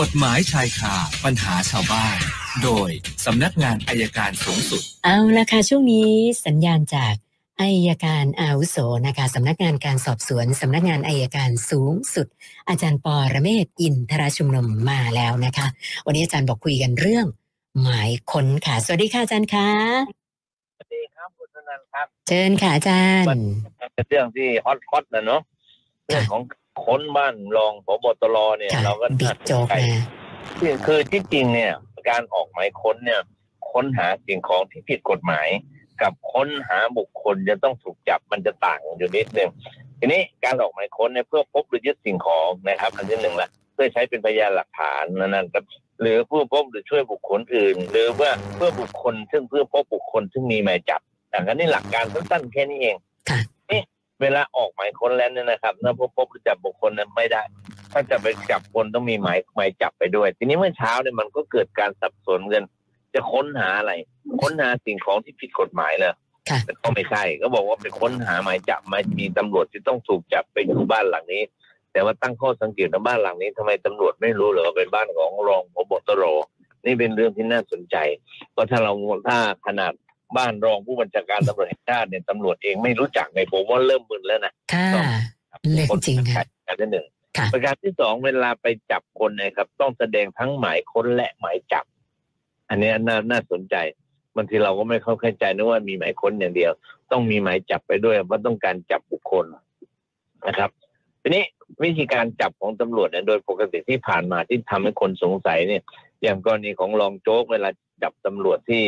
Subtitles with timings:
[0.00, 0.94] กฎหมายชายคา
[1.24, 2.18] ปัญหาชาวบ้าน
[2.62, 2.90] โดย
[3.24, 6.08] สำนักงานอายการสูงสุด เอาละค่ะช่วงนี้
[6.46, 7.14] สัญญาณจาก
[7.60, 8.76] อายการอาวุโส
[9.06, 12.26] นะคะสำนักงานการสอบสวนสำนักงานอายการสูงสุด
[12.68, 15.66] อาจารย์ปอระเมศวร์อินทรชุมนุมมาแล้วนะคะ
[16.06, 17.26] วันนี้อาจารย์บอกคุยกันเรื่อง
[17.82, 19.70] หมายค้นค่ะ สวัสดีค่ะอาจารย์คะ
[20.76, 23.28] สวัสดีครับคุณธนันท์ครับ เชิญค่ะอาจารย์
[23.94, 25.40] เป็นเรื่องที่ฮอตฮอตนะเนาะ
[26.06, 26.42] เรื่องของ
[26.82, 30.04] ค้นบ้านรองพบตรเนี่ยค่ะเราก็บิ๊กโจ๊กนะ
[30.58, 31.72] คือคือที่จริงเนี่ย
[32.10, 33.20] การออกหมายค้นเนี่ย
[33.72, 35.48] ค้นหาสิ่งของที่ผิดกฎหมาย
[36.02, 39.50] กับค้นหาบุคคลจะต้องถูกจับมันจะต่างอยู่นิดนึง
[39.98, 45.64] ทีนี้การออกหมายค้นเนี่ยเพื่อพบหรือยึดสิ่งของนะครับ อันที่หนึ่งละเพื่อใช้เป็นพยานหลักฐานนั่นครับ
[46.00, 51.00] หรือเพื่อพบหรือช่วยบุคคลอื่น หรือว่าเพื่อบุคคลซึ่งเพื่อพบบุคคลซึ่งมีหมายจับ
[51.32, 52.96] อะอันนี้หลักการสั้นๆแค่นี้เอง
[53.30, 53.53] ค่ะนี่
[54.24, 57.42] เวลาออกหมายค้นแล้วเนี่ยนะครับถ้าพบพบหรือจับบุคคลนั้นไม่ได้
[57.92, 62.64] ถ้าจะไปจับคนต้องมีหมายหมายจับไปด้วย ทีนี้เมื่อเช้าเนี่ยมันก็เกิดการสับสนกัน
[63.14, 63.92] จะค้นหาอะไร
[64.40, 66.12] ค้นหาสิ่งของที่ผิดกฎหมายเลย
[66.48, 71.42] ค่ะแต่ก็ไม่ใช่ก็บอกว่าไปค้นหาหมายจับมามีตำรวจที่ต้องถูกจับไปอยู่บ้านหลังนี้
[71.92, 76.24] แต่ว่าตั้งข้อสังเกตว่าบ้านหลังนี้ทำไมตำรวจไม่รู้เหรอว่าเป็นบ้านของรองพบตร
[76.84, 77.96] นี่เป็นเรื่องที่น่าสนใจ
[78.52, 78.92] เพราะถ้าเรา
[79.28, 79.92] ถ้าขนาด
[80.36, 84.88] บ้านรองผู้บัญชาการตำรวจแห่งชาติเนี่ยตำรวจเองไม่รู้จักในยผมว่าเริ่มมึนแล้วนะค่ะ
[85.74, 91.84] เรื่องจริงค่ะประการที่หนึ่งค่ะประการที่สองเวลาไปจับคนเนะครับ ต้องแสดงทั้งหมายค้นและหมายจับ
[92.68, 93.76] อันนี้น่าน่าสนใจ
[94.36, 96.72] บางทีเราก็ไม่เข้าใจนึกว่ามีหมายค้นอย่างเดียว
[97.10, 99.46] ต้องมีหมายจับไปด้วยเพราะต้องการจับบุคคล
[100.46, 100.70] นะครับ
[101.22, 101.44] ทีนี้
[101.84, 105.82] วิธีการจับของตำรวจเนี่ยโดยปกติที่ผ่านมาที่ทำให้คนสงสัยเนี่ย
[106.22, 107.68] อย่างกรณีของรองโจ๊กเวลา
[108.02, 108.84] จับตำรวจที่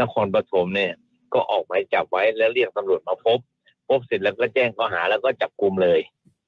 [0.00, 0.92] นครปฐมเนี่ย
[1.34, 3.38] ก็ออกหมายจับไว้แล้วเรียกตำรวจมาพบ
[3.88, 6.00] พบเสร็จแล้วก็แจ้งข้อหาแล้วก็จับกลุ่มเลย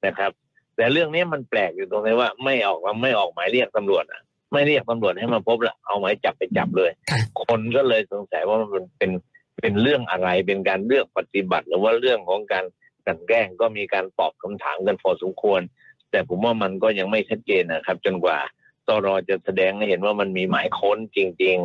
[0.05, 0.31] นะครับ
[0.75, 6.91] แต่เรื่องนี้มันแปลกอยู่ตรงที่ว่าไม่ออกไม่ออกหมายเรียกตำรวจอะ ไม่เรียกตำรวจให้มาพบละเอาหมายจับไปจับเลย
[7.43, 9.11] คนก็เลยสงสัยว่ามันเป็น
[9.59, 12.65] เป็นเรื่องอะไรเป็นการเลือกปฏิบัติ หรือว่าเรื่องของการ
[13.05, 15.61] กันแกล้งก็มีการตอบคำถามกันพอสมควร
[16.11, 18.37] แต่ผมว่ามันก็ยังไม่ชัดเจนนะครับ จนกว่า
[18.87, 21.57] ตรจะแสดงให้เห็นว่ามันมีหมายค้นจริง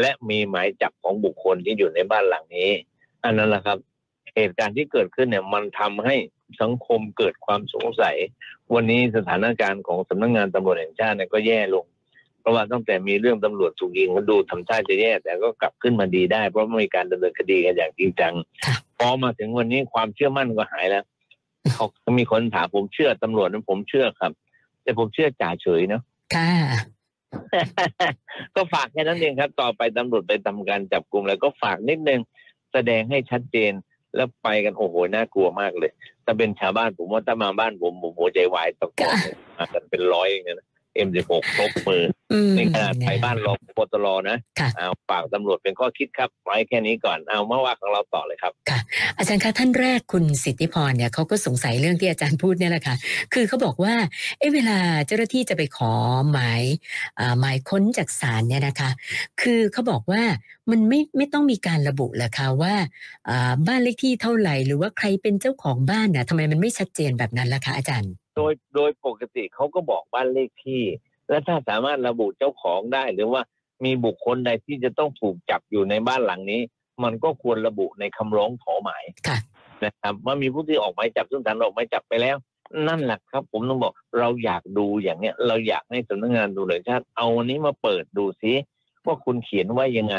[0.00, 2.70] และมีหมายจับของบุคคลที่อยู่ในบ้านหลังนี้
[3.24, 3.78] อันนั้นแหละครับ
[4.36, 6.16] เหตุการณ์ที่เกิดขึ้นเนี่ยมันทำให้
[6.62, 8.16] สังคมเกิดความสงสัย
[8.74, 11.84] วันนี้สถานการณ์ของสำนักงานตำรวจแห่งชาติเนี่ยก็แย่ลง
[12.40, 18.34] เพราะว่าตั้งแต่มีเรื่องตำรวจถูกยิงมันดูทำท่าจะแย่ แต่ก็กลับขึ้นมาดีได้ เพราะมีการดำเนินคดีกันอย่างจริงจัง
[18.64, 21.04] ค่ะพอมาถึงวันนี้ความเชื่อมั่นก็หายแล้ว
[21.74, 21.86] เขา
[22.18, 24.32] มีคนถามผมเชื่อตำรวจนั้นผมเชื่อครับ
[24.82, 26.02] แต่ผมเชื่อจ่าเฉยเนาะ
[26.34, 26.50] ค่ะ
[28.54, 32.20] ก็ฝากแค่นั้นเองครับ ต่อไปตำรวจไปทำการจับกลุ่มแล้วก็ฝากนิดนึง
[32.72, 33.72] แสดงให้ชัดเจน
[34.16, 35.90] แล้วไปกันโอ้โหน่ากลัวมากเลย
[36.24, 48.52] ถ้าเป็นชาวบ้านผมว่าถ้ามาบ้านผมผมหัวใจวายตะโกนเลยมากันเป็นร้อยอย่างเงี้ยนะ เอ็มสิบหกครบมืออืมนี่ขนาดไปบ้านรองพบตรนะค่ะเอาฝากตำรวจเป็นข้อคิดครับ ไว้แค่นี้ก่อนเอามาว่าของเราต่อเลยครับ
[49.18, 52.96] อาจารย์คะท่านแรกคุณสิทธิพรเนี่ยเขาก็สงสัยเรื่องที่อาจารย์พูดเนี่ยแหละค่ะ
[53.34, 53.94] คือเขาบอกว่า
[54.38, 55.92] เอะเวลาเจ้าหน้าที่จะไปขอ
[56.32, 56.62] หมาย
[57.18, 58.90] อ่าหมายค้นจากศาลเนี่ยนะคะ
[59.42, 60.22] คือเขาบอกว่า
[60.70, 62.74] มันไม่ไม่ต้องมีการระบุเหรอคะว่า
[63.28, 70.82] อ่าบ้านเลขที่เท่าไหร่หรือว่าใครเป็นเจ้าของบ้านน่ะทำไมมันไม่ชัดเจนแบบนั้นล่ะคะอาจารย์ โดยโดยปกติเขาก็บอกบ้านเลขที่
[71.28, 73.42] และถ้าสามารถระบุเจ้าของได้ หรือว่า
[73.84, 76.60] มีบุคคลใดที่จะต้องถูกจับอยู่ในบ้านหลังนี้
[77.04, 79.38] มันก็ควรระบุในคำร้องขอหมายค่ะ
[79.84, 82.36] นะครับว่ามีผู้ที่ออกหมายจับซึ่งศาลออกหมายจับไปแล้ว
[82.88, 88.52] นั่นแหละครับ ผมต้องบอกเราอยากดูอย่างเนี้ย เราอยากให้สำนักงานตำรวจแห่งชาติเอาอันนี้มาเปิดดูซิ
[89.06, 90.16] ว่าคุณเขียนว่ายังไง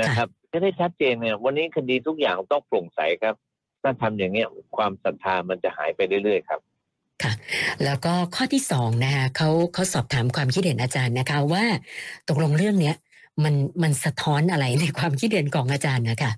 [0.00, 3.34] นะครับจะได้ชัดเจนเนี่ย วันนี้คดีทุกอย่างต้องโปร่งใสครับ
[3.82, 6.60] ถ้าทำอย่างเนี้ยความศรัทธามันจะหายไปเรื่อยๆครับ
[7.84, 11.64] แล้วก็ข้อที่สองนะคะเขาเขาสอบถามความคิดเห็นอาจารย์นะคะว่า
[12.28, 12.96] ตกลงเรื่องเนี้ย
[13.44, 16.32] มันมันสะท้อนอะไรในความคิดเห็นของอาจารย์นะคะ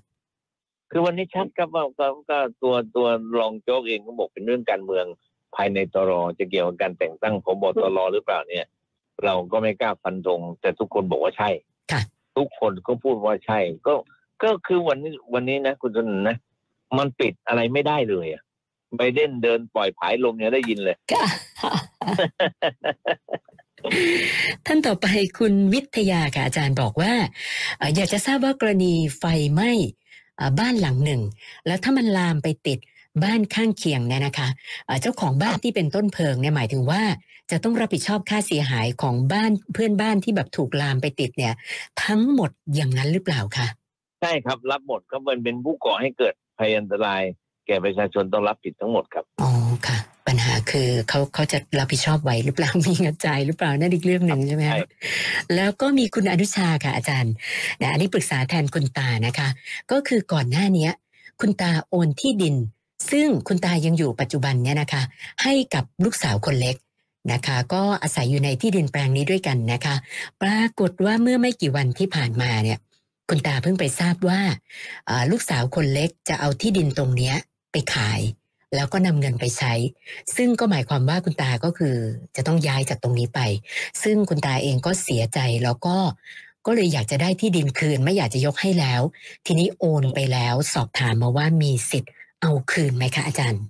[0.91, 3.07] คือวันนี้ชัดครับว่าก็ก็ตัวตัว
[3.39, 5.05] รองโจ๊กเองก็บอกเป็นเรื่องการเมือง
[5.55, 8.65] ภายในตรจะเกี่ยวกับการแต่งตั้งพบตรหรือเปล่าเนี่ย
[9.23, 11.49] เราก็ไม่กล้าฟันธงแต่ทุกคนบอกว่าใช่
[11.91, 12.01] ค่ะ
[12.37, 13.93] ทุกคนก็พูดว่าใช่ ก็
[14.43, 16.37] ก็คือวันนี้วันนี้นะ คุณชนนนะ
[16.97, 18.41] มันปิดอะไรไม่ได้เลยอะ
[18.97, 21.25] ไบเดนเดินปล่อยผายลมยังได้ยินเลยค่ะ
[24.65, 27.13] ท่านต่อไปคุณวิทยาค่ะอาจารย์บอกว่า
[27.77, 29.23] เอ่ออยากจะทราบว่ากรณีไฟ
[29.53, 29.71] ไหม้
[30.37, 31.21] เอ่อบ้านหลังหนึ่ง
[31.67, 32.79] แล้วถ้ามันลามไปติด
[33.23, 34.49] บ้านข้างเคียงเนี่ยนะคะ
[34.85, 37.01] เอ่อเจ้าของบ้านที่เป็นต้นเพลิงเนี่ยหมายถึงว่า
[37.51, 41.53] จะต้องรับผิดชอบค่าเสียหายของบ้านเพื่อนบ้านที่แบบถูกลามไปติดเนี่ย
[42.03, 43.67] ทั้งหมดอย่างนั้นหรือเปล่าคะ
[44.21, 47.23] ใช่ครับรับหมดเขาเป็นเป็นผู้ก่อให้เกิดภัยอันตราย
[47.67, 49.51] แก่ประชาชนต้องรับผิดทั้งหมดครับอ๋อ
[49.87, 49.97] ค่ะ
[50.27, 54.89] ปัญหาคือเขาเขาจะรับผิดชอบไหวหรือเปล่ามีเงินจ่ายหรือเปล่านั่นอีกเรื่องหนึ่งใช่ไหมใช่คะ
[55.55, 57.33] แล้วก็มีคุณอนุชาค่ะอาจารย์
[57.81, 59.47] นะอันนี้ปรึกษาแทนคุณตานะคะ
[59.91, 60.91] ก็คือก่อนหน้าเนี้ย
[61.41, 62.55] คุณตาโอนที่ดิน
[63.11, 65.01] ซึ่งคุณตายังอยู่ปัจจุบันเนี่ยนะคะ
[65.43, 66.75] ให้กับลูกสาวคนเล็ก
[67.31, 69.95] นะคะ ก็อาศัยอยู่ในที่ดินแปลงนี้ด้วยกันนะคะ
[70.41, 72.77] ปรากฏว่าเมื่อไม่กี่วันที่ผ่านมาเนี่ย
[73.29, 74.39] คุณตาเพิ่งไปทราบว่า
[75.09, 77.35] อ่าลูกสาวคนเล็กจะเอาที่ดินตรงเนี้ย
[77.75, 78.21] ไปขาย
[78.75, 79.73] แล้วก็นำเงินไปใช้
[80.35, 81.95] ซึ่งก็หมายความว่าคุณตาก็คือ
[82.35, 83.39] จะต้องย้ายจากตรงนี้ไป
[84.03, 85.97] ซึ่งคุณตาเองก็เสียใจแล้วก็
[86.65, 89.01] ก็เลยอยากจะได้ที่ดินคืนไม่อยากจะยกให้แล้ว
[89.45, 92.11] ทีนี้โอนไปแล้วสอบถามมาว่ามีสิทธิ์
[92.41, 93.63] เอาคืนไหมคะอาจารย์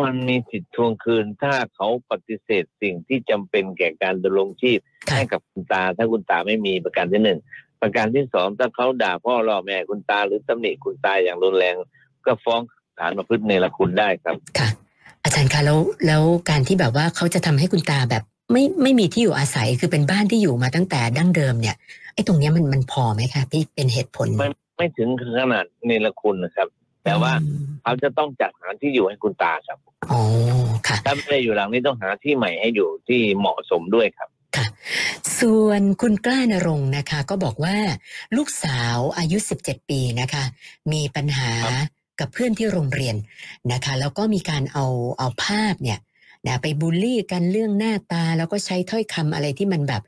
[0.00, 4.78] มันมีสิทธิ์ทวงคืนถ้าเขาปฏิเสธสิ่งที่จำเป็นแก่การดำรงชีพ
[5.08, 7.38] ค่ะให้กับคุณตา ถ้าคุณตาไม่มีประการที่หนึ่ง
[7.82, 11.74] ประการที่สองถ้าเขาด่าพ่อล่อแม่คุณตาหรือตำหนิคุณตาอย่างรุนแรง
[12.26, 12.60] ก็ฟ้อง
[12.98, 14.68] ฐานประพฤติเนรคุณได้ครับค่ะ
[15.24, 18.22] อาจารย์คะแล้วแล้วการที่แบบว่าเขาจะทำให้คุณตาแบบ
[18.52, 21.76] ไม่ไม่มีที่อยู่อาศัยคือเป็นบ้านที่อยู่มาตั้งแต่ดั้งเดิมเนี่ย
[22.14, 24.48] ไอ้ตรงเนี้ยมันมันพอไหมคะพี่เป็นเหตุผลไม่
[24.78, 25.08] ไม่ถึง
[25.40, 26.68] ขนาดเนรคุณนะครับ
[27.04, 29.78] แต่ว่าอืมเขาจะต้องจัดหาที่อยู่ให้คุณตาครับ
[30.10, 30.22] อ๋อ
[30.88, 34.28] ค่ะถ้าไม่ได้อยู่หลังนี้ต้องหาที่ใหม่ให้อยู่ที่เหมาะสมด้วยครับ
[35.40, 37.76] ส่วนคุณกล้านรงค์นะคะ ก็บอกว่า
[38.36, 40.44] ลูกสาวอายุ 17 ปีนะคะ
[40.92, 41.86] มีปัญหาครับ
[42.20, 43.16] กับเพื่อนที่โรงเรียน
[43.72, 44.86] นะคะ แล้วก็มีการเอา
[45.18, 45.98] เอาภาพเนี่ย
[46.46, 50.02] นะไปบูลลี่กันเรื่องหน้าตาแล้วก็ใช้ถ้อยคำอะไรที่มันแบบ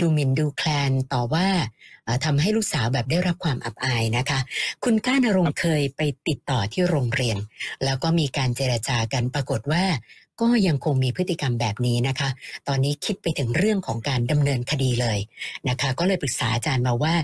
[0.00, 1.46] ดูหมิ่นดูแคลนต่อว่า
[2.04, 4.38] เอ่อทำให้ลูกสาวแบบได้รับความอับอายนะคะ
[4.84, 7.38] คุณก้านรงค์เคยไปติดต่อที่โรงเรียน
[7.84, 9.84] แล้วก็มีการเจรจากันปรากฏว่า
[10.44, 12.28] ก็ยังคงมีพฤติกรรมแบบนี้นะคะ
[12.68, 15.18] ตอนนี้คิดไปถึงเรื่องของการดำเนินคดีเลย
[15.68, 17.14] นะคะ ก็เลยปรึกษาอาจารย์มาว่า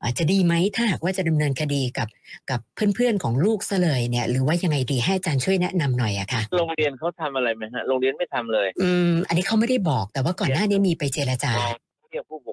[0.00, 2.08] เอ่อจะดีไหมถ้าหากว่าจะดำเนินคดีกับ
[2.50, 12.01] กับเพื่อนๆของลูกซะเลยเนี่ย หรือว่ายังไงดีให้อาจารย์ช่วยแนะนำหน่อยอะค่ะโรงเรียนเขาทำอะไรไหมฮะโรงเรียนไม่ทำเลย อืมอันนี้เขาไม่ได้บอกแต่ว่าก่อนหน้านี้มีไปเจรจาเรียกผู้ปก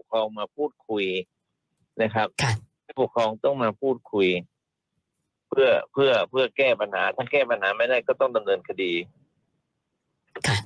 [0.09, 1.05] ครองมาพูดคุย
[2.01, 2.53] นะครับค่ะ
[2.85, 4.27] ผู้ปกครองต้องมาพูดคุย
[5.49, 8.93] เพื่อเพื่อเพื่อแก้ปัญหา ถ้าแก้ปัญหาไม่ได้ก็ต้องดำเนินคดี
[10.47, 10.57] ค่ะ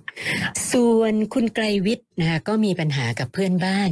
[0.71, 3.91] ส่วนคุณไกรวิทย์นะคะก็มีปัญหากับเพื่อนบ้าน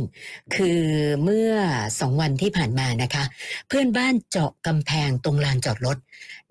[0.55, 0.81] คือ
[1.23, 1.51] เมื่อ
[1.99, 3.23] สองวันที่ผ่านมานะคะ
[3.67, 5.97] เพื่อนบ้านเจาะกำแพงตรงลานจอดรถ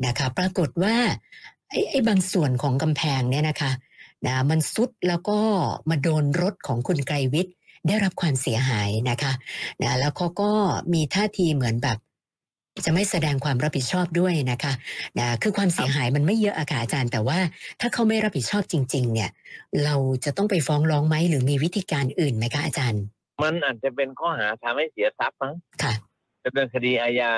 [0.06, 0.96] นะคะ ปรากฏว่า
[1.69, 3.73] ไอ้ไอ้บางส่วนของกำแพงเนี่ยนะคะ
[4.26, 5.38] นะมันซุดแล้วก็
[5.91, 7.55] มาโดนรถของคุณไกรวิทย์
[7.87, 9.32] ได้รับความเสียหายนะคะ
[9.82, 10.50] นะแล้วเขาก็
[10.93, 11.99] มีท่าทีเหมือนแบบ
[12.85, 14.73] จะไม่แสดงความรับผิดชอบด้วยนะคะ
[15.19, 17.38] นะคือความเสียหายมันไม่เยอะอะค่ะอาจารย์ แต่ว่า
[17.81, 19.31] ถ้าเขาไม่รับผิดชอบจริง ๆ เนี่ย
[19.85, 19.94] เรา
[20.25, 23.03] จะต้องไปฟ้องร้องไหมหรือมีวิธีการอื่นไหมคะอาจารย์
[23.43, 25.93] มันอาจจะเป็นข้อหาทำให้เสียทรัพย์มั้งค่ะ
[26.44, 27.32] ดำเนินคดีอาญา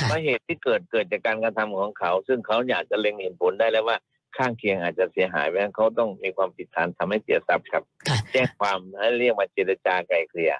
[0.00, 3.96] ค่ะเพราะเหตุที่เกิดเกิดจากการกระทำของเขา ซึ่งเขาอยากจะเล็งเห็นผลได้แล้วว่า
[4.36, 10.54] ข้างเคียงอาจจะเสียหายเพราะฉะนั้นเขาต้องมีความผิดฐานทำให้เสียทรัพย์ครับค่ะแจ้งความให้เรียกมาเจรจาไกลเกลี่ย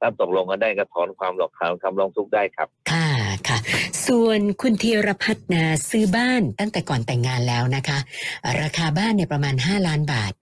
[0.00, 3.08] ถ้าตกลงกันได้ก็ถอนความหลอกขาวคำร้องทุกข์ได้ครับ ค่ะ
[3.48, 3.58] ค่ะ
[4.06, 7.98] ส่วนคุณธีรพัฒน์นะซื้อบ้านตั้งแต่ก่อนแต่งงานแล้วนะคะ
[8.62, 10.32] ราคาบ้านเนี่ยประมาณ 5 ล้านบาท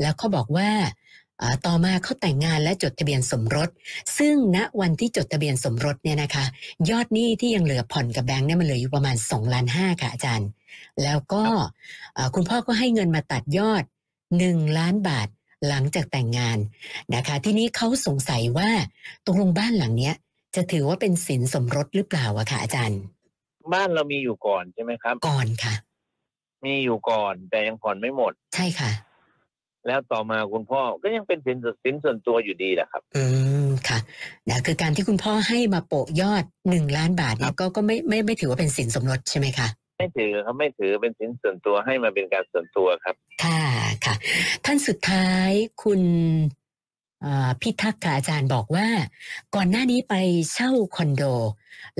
[0.00, 0.92] แล้วเขาบอกว่าเอ่อ
[1.66, 3.68] ต่อมาเขาแต่งงานและจดทะเบียนสมรส
[4.18, 6.44] ซึ่งณวันที่จดทะเบียนสมรสเนี่ยนะคะ
[6.90, 10.48] ยอดหนี้ที่ยังเหลือผ่อนกับแบงค์เนี่ยมันเหลืออยู่ประมาณ2ล้านห้าค่ะอาจารย์
[11.02, 11.44] แล้วก็
[12.14, 13.84] เอ่อคุณพ่อก็ให้เงินมาตัดยอด
[14.30, 15.28] 1 ล้านบาท
[15.68, 16.58] หลังจากแต่งงาน
[17.14, 18.70] นะคะ ทีนี้เขาสงสัยว่า
[19.26, 20.14] ตกลงบ้านหลังเนี้ย
[20.56, 23.00] จะถือว่าเป็นสินสมรสหรือเปล่าอะค่ะอาจารย์
[23.72, 25.74] บ้านเรามีอยู่ก่อนใช่ไหมครับ ก่อนค่ะ
[26.64, 28.90] มีอยู่ก่อนแต่ยังผ่อนไม่หมด ใช่ค่ะ
[29.86, 33.24] แล้วต่อมาคุณพ่อก็ยังเป็นสินสินส่วนตัวอยู่ดีแหละครับ อื
[33.66, 33.98] มค่ะ
[34.48, 43.14] นะคือการที่คุณพ่อให้มาโปะยอดหนึ่งล้านบาทเนี่ยก็ก็ไม่ไม่ไม่ถือว่าเป็นสินสมรสใช่ไหมคะไม่ถือครับไม่ถือเป็นสินส่วนตัวให้มาเป็นการส่วนตัวครับ
[43.44, 43.62] ค่ะ
[44.04, 44.14] ค่ะ
[44.64, 45.50] ท่านสุดท้าย
[45.82, 46.00] คุณ
[47.24, 48.88] อ่าพิทักษ์ค่ะอาจารย์บอกว่า
[49.54, 50.14] ก่อนหน้านี้ไป
[50.52, 51.22] เช่าคอนโด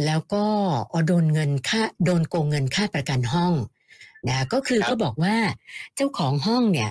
[0.04, 0.44] แล้วก็
[0.90, 3.52] เอาโดนเงินค่าโดนโกงเงินค่าประกันห้อง
[4.28, 5.36] นะก็คือครับก็บอกว่า
[5.96, 6.90] เจ้าของห้องเนี่ย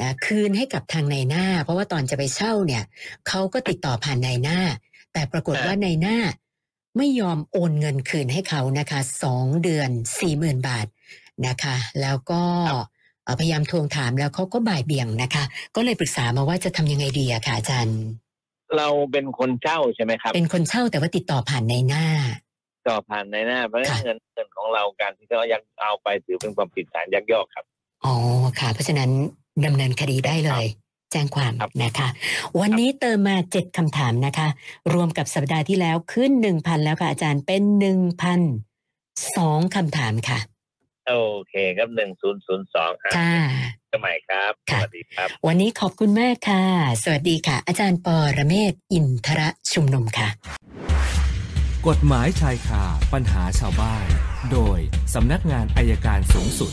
[0.00, 2.82] นะคืนให้กับทางนายหน้า เพราะว่าตอนจะไปเช่าเนี่ย
[3.28, 4.58] เขาก็ติดต่อผ่านนายหน้า
[5.12, 6.18] แต่ปรากฏว่านายหน้า
[6.96, 10.86] ไม่ยอมโอนเงินคืนให้เขานะคะสองเดือนสี่หมื่นบาท
[11.46, 12.42] นะคะ แล้วก็
[13.24, 15.44] เอ่อพยายามทวงถามแล้วเขาก็บ่ายเบี่ยงนะคะ
[15.76, 18.00] ก็เลยปรึกษามาว่าจะทำยังไงดีอะค่ะอาจารย์
[18.76, 22.06] เราเป็นคนเช่าใช่ไหมครับ เป็นคนเช่าแต่ว่าติดต่อผ่านในหน้า
[22.88, 27.64] ต่อผ่านในหน้าเพราะฉะนั้นค่ะเงินเงินของเราการที่เขายักเอาไปถือเป็นความผิดฐานยักยอกครับ
[28.04, 28.14] อ๋อ
[28.60, 29.10] ค่ะ เพราะฉะนั้น
[29.64, 30.66] ดำเนินคดีได้เลย
[31.12, 32.08] แจ้งความครับนะคะ
[32.60, 34.48] วันนี้เติมมาเจ็ดคำถามนะคะ
[34.92, 38.40] รวมกับสัปดาห์ที่แล้วขึ้นหนึ่งพันแล้วค่ะอาจารย์เป็นหนึ่งพัน
[39.36, 40.38] สองคำถามค่ะ
[41.08, 41.14] โอ
[41.48, 43.12] เคครับหนึ่งศูนย์ศูนย์สองค่ะ
[43.94, 46.64] สมัยครับสค่ะวัสดีครับ วันนี้ขอบคุณมากค่ะ
[47.02, 50.28] สวัสดีค่ะ อาจารย์ปอระเมศวร์อินทระชุมนุมค่ะ
[51.88, 54.04] กฎหมายชายคาปัญหาชาวบ้าน
[54.52, 54.78] โดย
[55.14, 56.72] สำนักงานอายการสูงสุด